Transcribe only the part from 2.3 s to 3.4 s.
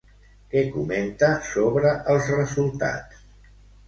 resultats?